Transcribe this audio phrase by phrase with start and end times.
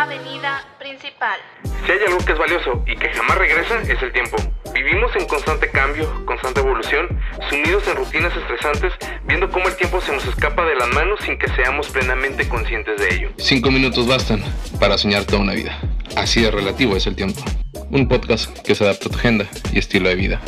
[0.00, 1.38] Avenida Principal.
[1.84, 4.38] Si hay algo que es valioso y que jamás regresa, es el tiempo.
[4.72, 8.94] Vivimos en constante cambio, constante evolución, sumidos en rutinas estresantes,
[9.24, 12.98] viendo cómo el tiempo se nos escapa de las manos sin que seamos plenamente conscientes
[12.98, 13.30] de ello.
[13.36, 14.42] Cinco minutos bastan
[14.80, 15.78] para soñar toda una vida.
[16.16, 17.42] Así de relativo es el tiempo.
[17.90, 20.40] Un podcast que se adapta a tu agenda y estilo de vida.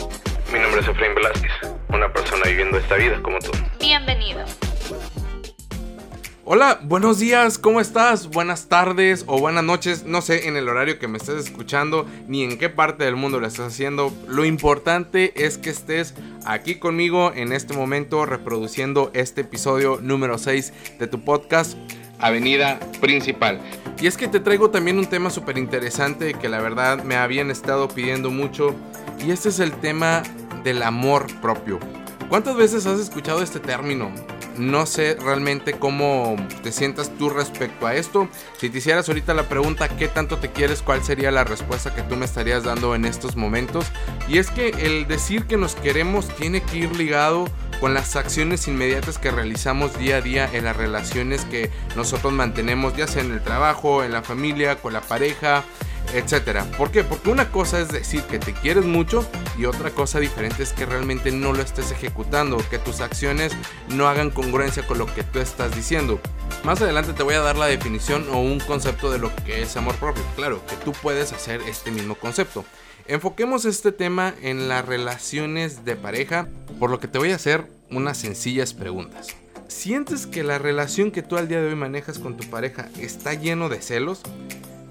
[0.50, 1.52] Mi nombre es Efraín Velázquez,
[1.90, 3.50] una persona viviendo esta vida como tú.
[3.78, 4.46] Bienvenido.
[6.44, 8.26] Hola, buenos días, ¿cómo estás?
[8.26, 12.42] Buenas tardes o buenas noches, no sé en el horario que me estés escuchando ni
[12.42, 14.12] en qué parte del mundo lo estás haciendo.
[14.26, 16.14] Lo importante es que estés
[16.44, 21.78] aquí conmigo en este momento reproduciendo este episodio número 6 de tu podcast
[22.18, 23.60] Avenida Principal.
[24.00, 27.52] Y es que te traigo también un tema súper interesante que la verdad me habían
[27.52, 28.74] estado pidiendo mucho
[29.24, 30.24] y este es el tema
[30.64, 31.78] del amor propio.
[32.28, 34.10] ¿Cuántas veces has escuchado este término?
[34.58, 38.28] No sé realmente cómo te sientas tú respecto a esto.
[38.58, 40.82] Si te hicieras ahorita la pregunta ¿qué tanto te quieres?
[40.82, 43.86] ¿Cuál sería la respuesta que tú me estarías dando en estos momentos?
[44.28, 47.46] Y es que el decir que nos queremos tiene que ir ligado
[47.80, 52.96] con las acciones inmediatas que realizamos día a día en las relaciones que nosotros mantenemos,
[52.96, 55.64] ya sea en el trabajo, en la familia, con la pareja,
[56.14, 56.64] etcétera.
[56.76, 57.04] ¿Por qué?
[57.04, 59.26] Porque una cosa es decir que te quieres mucho
[59.58, 63.52] y otra cosa diferente es que realmente no lo estés ejecutando, que tus acciones
[63.88, 66.20] no hagan congruencia con lo que tú estás diciendo.
[66.64, 69.76] Más adelante te voy a dar la definición o un concepto de lo que es
[69.76, 70.22] amor propio.
[70.36, 72.64] Claro, que tú puedes hacer este mismo concepto.
[73.08, 76.46] Enfoquemos este tema en las relaciones de pareja,
[76.78, 79.28] por lo que te voy a hacer unas sencillas preguntas.
[79.66, 83.34] ¿Sientes que la relación que tú al día de hoy manejas con tu pareja está
[83.34, 84.22] lleno de celos?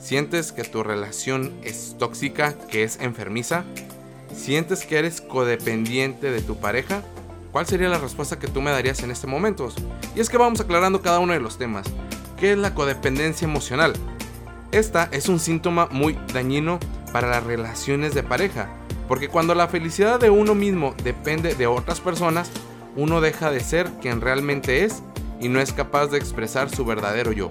[0.01, 3.63] ¿Sientes que tu relación es tóxica, que es enfermiza?
[4.35, 7.03] ¿Sientes que eres codependiente de tu pareja?
[7.51, 9.69] ¿Cuál sería la respuesta que tú me darías en este momento?
[10.15, 11.85] Y es que vamos aclarando cada uno de los temas.
[12.39, 13.93] ¿Qué es la codependencia emocional?
[14.71, 16.79] Esta es un síntoma muy dañino
[17.13, 18.69] para las relaciones de pareja,
[19.07, 22.49] porque cuando la felicidad de uno mismo depende de otras personas,
[22.95, 25.03] uno deja de ser quien realmente es
[25.39, 27.49] y no es capaz de expresar su verdadero yo.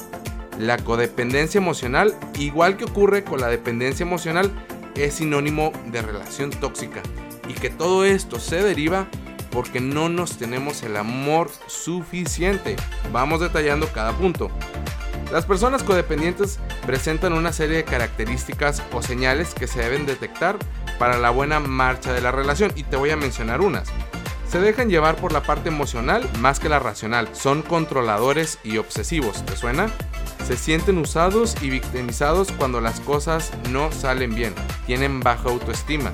[0.60, 4.52] La codependencia emocional, igual que ocurre con la dependencia emocional,
[4.94, 7.00] es sinónimo de relación tóxica
[7.48, 9.08] y que todo esto se deriva
[9.52, 12.76] porque no nos tenemos el amor suficiente.
[13.10, 14.50] Vamos detallando cada punto.
[15.32, 20.58] Las personas codependientes presentan una serie de características o señales que se deben detectar
[20.98, 23.88] para la buena marcha de la relación y te voy a mencionar unas.
[24.46, 27.30] Se dejan llevar por la parte emocional más que la racional.
[27.32, 29.42] Son controladores y obsesivos.
[29.46, 29.90] ¿Te suena?
[30.50, 34.52] Se sienten usados y victimizados cuando las cosas no salen bien.
[34.84, 36.10] Tienen baja autoestima.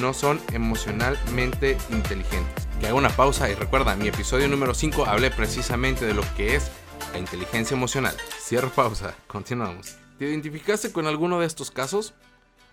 [0.00, 2.66] No son emocionalmente inteligentes.
[2.80, 6.56] Que haga una pausa y recuerda, mi episodio número 5 hablé precisamente de lo que
[6.56, 6.70] es
[7.12, 8.16] la inteligencia emocional.
[8.40, 9.96] Cierro pausa, continuamos.
[10.18, 12.14] ¿Te identificaste con alguno de estos casos?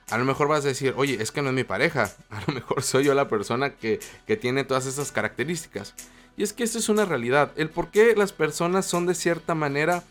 [0.10, 2.10] A lo mejor vas a decir, oye, es que no es mi pareja.
[2.30, 5.94] A lo mejor soy yo la persona que, que tiene todas esas características.
[6.38, 7.52] Y es que esto es una realidad.
[7.58, 10.02] El por qué las personas son de cierta manera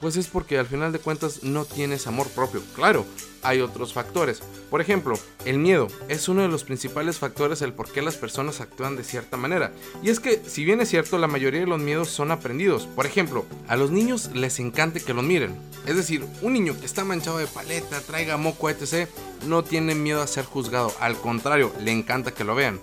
[0.00, 2.62] pues es porque al final de cuentas no tienes amor propio.
[2.74, 3.04] Claro,
[3.42, 4.40] hay otros factores.
[4.70, 8.60] Por ejemplo, el miedo es uno de los principales factores del por qué las personas
[8.60, 9.72] actúan de cierta manera.
[10.02, 12.86] Y es que, si bien es cierto, la mayoría de los miedos son aprendidos.
[12.86, 15.56] Por ejemplo, a los niños les encanta que los miren.
[15.86, 19.08] Es decir, un niño que está manchado de paleta, traiga moco, etc.,
[19.46, 20.92] no tiene miedo a ser juzgado.
[21.00, 22.80] Al contrario, le encanta que lo vean.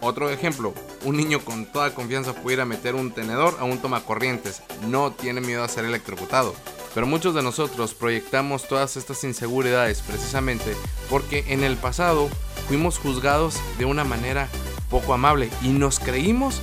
[0.00, 0.74] Otro ejemplo,
[1.04, 5.64] un niño con toda confianza pudiera meter un tenedor a un tomacorrientes, no tiene miedo
[5.64, 6.54] a ser electrocutado.
[6.94, 10.74] Pero muchos de nosotros proyectamos todas estas inseguridades precisamente
[11.10, 12.28] porque en el pasado
[12.68, 14.48] fuimos juzgados de una manera
[14.90, 16.60] poco amable y nos creímos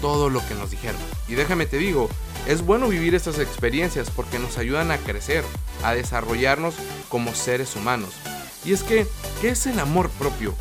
[0.00, 1.00] todo lo que nos dijeron.
[1.28, 2.08] Y déjame te digo,
[2.46, 5.44] es bueno vivir estas experiencias porque nos ayudan a crecer,
[5.82, 6.74] a desarrollarnos
[7.08, 8.10] como seres humanos.
[8.64, 9.06] Y es que,
[9.40, 10.54] ¿qué es el amor propio?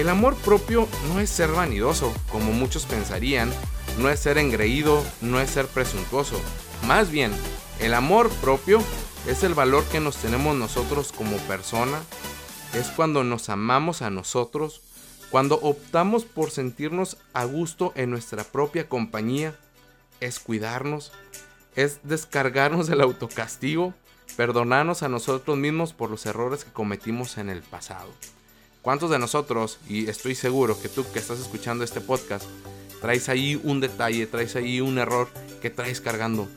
[0.00, 3.52] El amor propio no es ser vanidoso, como muchos pensarían,
[3.98, 6.40] no es ser engreído, no es ser presuntuoso.
[6.86, 7.30] Más bien,
[7.80, 8.82] el amor propio
[9.26, 12.00] es el valor que nos tenemos nosotros como persona,
[12.72, 14.80] es cuando nos amamos a nosotros,
[15.30, 19.54] cuando optamos por sentirnos a gusto en nuestra propia compañía,
[20.20, 21.12] es cuidarnos,
[21.76, 23.92] es descargarnos del autocastigo,
[24.34, 28.08] perdonarnos a nosotros mismos por los errores que cometimos en el pasado.
[28.82, 32.46] ¿Cuántos de nosotros, y estoy seguro que tú que estás escuchando este podcast,
[33.02, 35.28] traes ahí un detalle, traes ahí un error
[35.60, 36.48] que traes cargando?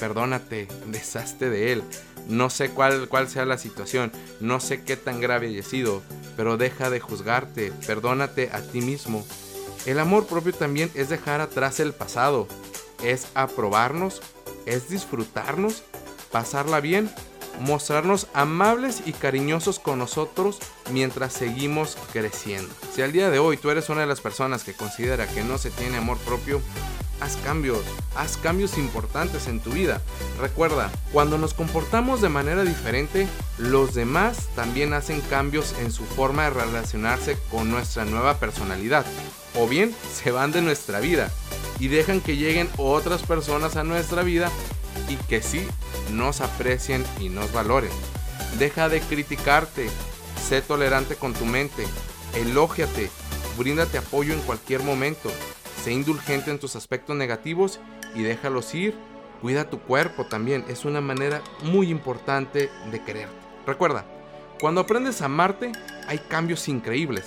[0.00, 1.82] Perdónate, deshazte de él.
[2.26, 4.10] No sé cuál, cuál sea la situación,
[4.40, 6.00] no sé qué tan grave haya sido,
[6.38, 9.26] pero deja de juzgarte, perdónate a ti mismo.
[9.84, 12.48] El amor propio también es dejar atrás el pasado,
[13.04, 14.22] es aprobarnos,
[14.64, 15.82] es disfrutarnos,
[16.30, 17.10] pasarla bien
[17.60, 20.58] mostrarnos amables y cariñosos con nosotros
[20.90, 22.72] mientras seguimos creciendo.
[22.94, 25.58] Si al día de hoy tú eres una de las personas que considera que no
[25.58, 26.60] se tiene amor propio,
[27.20, 27.80] haz cambios,
[28.14, 30.00] haz cambios importantes en tu vida.
[30.40, 33.26] Recuerda, cuando nos comportamos de manera diferente,
[33.58, 39.04] los demás también hacen cambios en su forma de relacionarse con nuestra nueva personalidad.
[39.56, 41.30] O bien se van de nuestra vida
[41.80, 44.50] y dejan que lleguen otras personas a nuestra vida
[45.08, 45.66] y que sí
[46.12, 47.90] nos aprecien y nos valoren.
[48.58, 49.88] Deja de criticarte,
[50.48, 51.86] sé tolerante con tu mente,
[52.34, 53.10] elógiate,
[53.56, 55.30] bríndate apoyo en cualquier momento
[55.82, 57.78] Sé indulgente en tus aspectos negativos
[58.14, 58.94] y déjalos ir.
[59.40, 63.36] Cuida tu cuerpo también, es una manera muy importante de quererte.
[63.64, 64.04] Recuerda,
[64.60, 65.70] cuando aprendes a amarte,
[66.08, 67.26] hay cambios increíbles.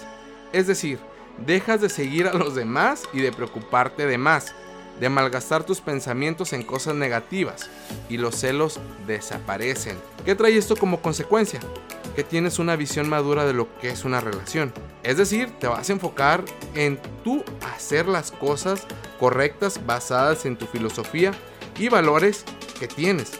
[0.51, 0.99] Es decir,
[1.45, 4.53] dejas de seguir a los demás y de preocuparte de más,
[4.99, 7.69] de malgastar tus pensamientos en cosas negativas
[8.09, 9.97] y los celos desaparecen.
[10.25, 11.59] ¿Qué trae esto como consecuencia?
[12.15, 14.73] Que tienes una visión madura de lo que es una relación.
[15.03, 16.43] Es decir, te vas a enfocar
[16.75, 17.43] en tú
[17.73, 18.85] hacer las cosas
[19.19, 21.31] correctas basadas en tu filosofía
[21.79, 22.43] y valores
[22.79, 23.39] que tienes.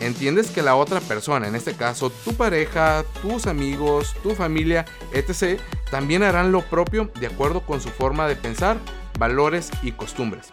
[0.00, 5.60] Entiendes que la otra persona, en este caso tu pareja, tus amigos, tu familia, etc.,
[5.90, 8.78] también harán lo propio de acuerdo con su forma de pensar,
[9.18, 10.52] valores y costumbres.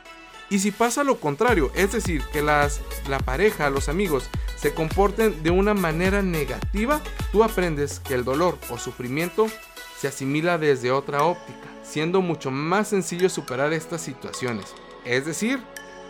[0.50, 5.44] Y si pasa lo contrario, es decir, que las, la pareja, los amigos, se comporten
[5.44, 7.02] de una manera negativa,
[7.32, 9.48] tú aprendes que el dolor o sufrimiento
[9.98, 14.74] se asimila desde otra óptica, siendo mucho más sencillo superar estas situaciones.
[15.06, 15.60] Es decir,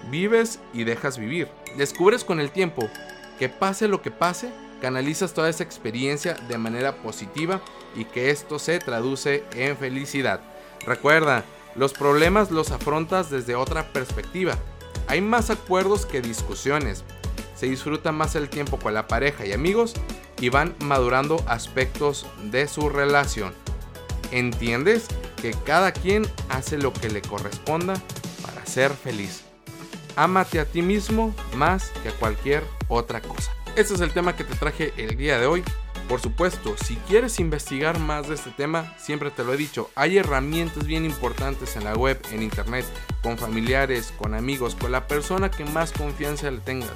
[0.09, 1.49] vives y dejas vivir.
[1.77, 2.89] Descubres con el tiempo
[3.37, 4.51] que pase lo que pase,
[4.81, 7.61] canalizas toda esa experiencia de manera positiva
[7.95, 10.41] y que esto se traduce en felicidad.
[10.85, 11.43] Recuerda,
[11.79, 14.53] los problemas los afrontas desde otra perspectiva.
[15.07, 17.05] Hay más acuerdos que discusiones.
[17.55, 19.93] Se disfruta más el tiempo con la pareja y amigos
[20.41, 23.53] y van madurando aspectos de su relación.
[24.31, 25.07] ¿Entiendes?
[25.41, 27.93] Que cada quien hace lo que le corresponda
[28.45, 29.45] para ser feliz.
[30.17, 33.53] Ámate a ti mismo más que a cualquier otra cosa.
[33.77, 35.63] Este es el tema que te traje el día de hoy.
[36.09, 40.17] Por supuesto, si quieres investigar más de este tema, siempre te lo he dicho, hay
[40.17, 42.83] herramientas bien importantes en la web, en internet,
[43.21, 46.89] con familiares, con amigos, con la persona que más confianza le tengas.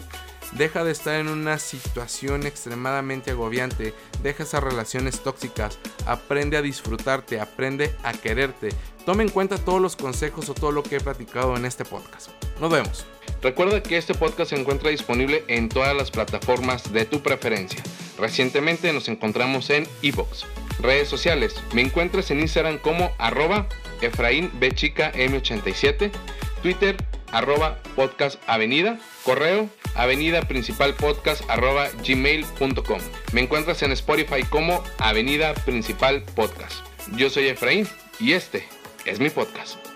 [0.54, 3.94] Deja de estar en una situación extremadamente agobiante,
[4.24, 5.77] deja esas relaciones tóxicas,
[6.07, 8.69] aprende a disfrutarte, aprende a quererte.
[9.06, 12.30] Tome en cuenta todos los consejos o todo lo que he platicado en este podcast.
[12.59, 13.06] Nos vemos.
[13.44, 17.84] Recuerda que este podcast se encuentra disponible en todas las plataformas de tu preferencia.
[18.18, 20.45] Recientemente nos encontramos en Evox.
[20.80, 21.54] Redes sociales.
[21.74, 23.68] Me encuentras en Instagram como arroba
[24.01, 26.10] Efraín M87.
[26.62, 26.95] Twitter
[27.34, 28.98] arroba podcast avenida.
[29.25, 33.00] Correo avenida principal podcast arroba gmail.com.
[33.34, 36.86] Me encuentras en Spotify como Avenida Principal Podcast.
[37.18, 37.88] Yo soy Efraín
[38.22, 38.66] y este
[39.06, 39.93] es mi podcast.